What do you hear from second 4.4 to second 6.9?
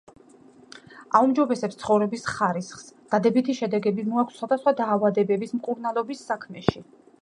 სხვადასხვა დაავადებების მკურნალობის საქმეში